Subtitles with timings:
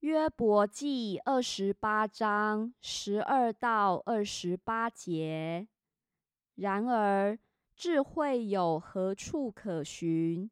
[0.00, 5.68] 约伯记二十八章十二到二十八节。
[6.54, 7.38] 然而，
[7.74, 10.50] 智慧有何处可寻？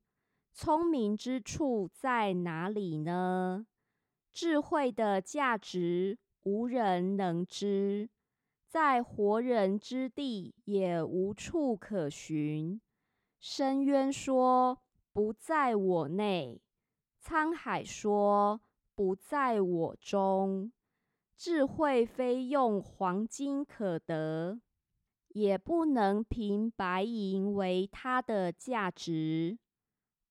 [0.54, 3.66] 聪明之处在哪里呢？
[4.32, 8.08] 智慧的价值无人能知，
[8.66, 12.80] 在活人之地也无处可寻。
[13.38, 14.80] 深渊说
[15.12, 16.62] ：“不在我内。”
[17.22, 18.60] 沧海说
[18.94, 20.72] ：“不在我中。”
[21.36, 24.60] 智慧非用黄金可得。
[25.34, 29.58] 也不能凭白银为它的价值，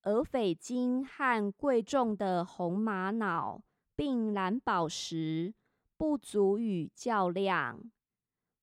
[0.03, 3.61] 而斐金和贵重的红玛瑙，
[3.97, 5.53] 并蓝宝石
[5.97, 7.91] 不足与较量；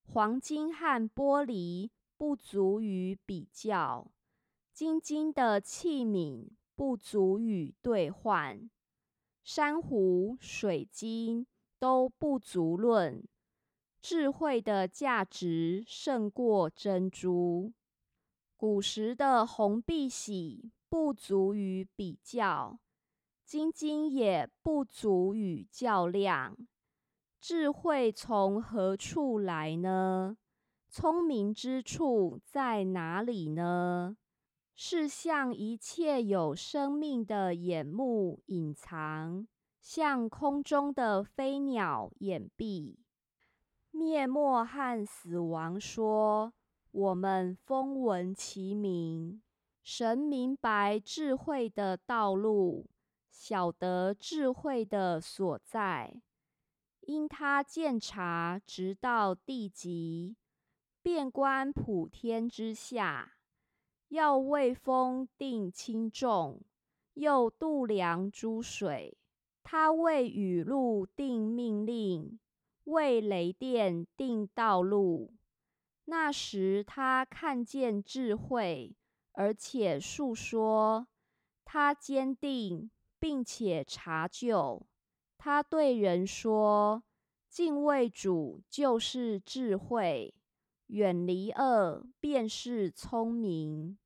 [0.01, 4.07] 黄金和玻璃不足与比较；
[4.73, 8.67] 金金的器皿不足与兑换；
[9.43, 11.45] 珊瑚、水晶
[11.79, 13.23] 都不足论。
[14.01, 17.71] 智慧的价值胜过珍珠，
[18.57, 22.79] 古时的红碧玺不足与比较，
[23.45, 26.57] 金金也不足与较量。
[27.39, 30.37] 智慧从何处来呢？
[30.89, 34.17] 聪明之处在哪里呢？
[34.83, 39.47] 是向一切有生命的眼目隐藏，
[39.79, 42.97] 向空中的飞鸟掩蔽。
[43.91, 46.51] 灭没和死亡说
[46.89, 49.43] ：“我们风闻其名。
[49.83, 52.89] 神明白智慧的道路，
[53.29, 56.19] 晓得智慧的所在。
[57.01, 60.35] 因他鉴察，直到地极，
[61.03, 63.33] 遍观普天之下，
[64.11, 66.61] 要为风定轻重，
[67.15, 69.17] 又度量诸水。
[69.63, 72.37] 他为雨露定命令。”
[72.85, 75.35] 为雷电定道路，
[76.05, 78.95] 那时他看见智慧，
[79.33, 81.07] 而且述说。
[81.63, 82.89] 他坚定，
[83.19, 84.87] 并且查究。
[85.37, 87.03] 他对人说
[87.47, 90.33] ：“敬畏主就是智慧，
[90.91, 93.97] 远离恶便是聪明。”